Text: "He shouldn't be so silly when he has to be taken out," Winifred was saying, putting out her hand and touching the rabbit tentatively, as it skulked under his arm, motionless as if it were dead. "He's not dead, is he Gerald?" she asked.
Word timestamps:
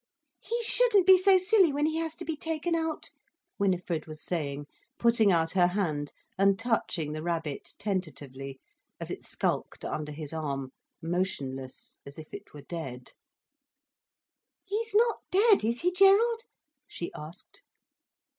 "He 0.39 0.59
shouldn't 0.63 1.05
be 1.05 1.19
so 1.19 1.37
silly 1.37 1.71
when 1.71 1.85
he 1.85 1.97
has 1.99 2.15
to 2.15 2.25
be 2.25 2.35
taken 2.35 2.73
out," 2.73 3.11
Winifred 3.59 4.07
was 4.07 4.19
saying, 4.19 4.65
putting 4.97 5.31
out 5.31 5.51
her 5.51 5.67
hand 5.67 6.11
and 6.39 6.57
touching 6.57 7.11
the 7.11 7.21
rabbit 7.21 7.75
tentatively, 7.77 8.59
as 8.99 9.11
it 9.11 9.23
skulked 9.23 9.85
under 9.85 10.11
his 10.11 10.33
arm, 10.33 10.71
motionless 11.03 11.99
as 12.03 12.17
if 12.17 12.33
it 12.33 12.51
were 12.51 12.63
dead. 12.63 13.11
"He's 14.65 14.95
not 14.95 15.19
dead, 15.29 15.63
is 15.63 15.81
he 15.81 15.91
Gerald?" 15.91 16.45
she 16.87 17.13
asked. 17.13 17.61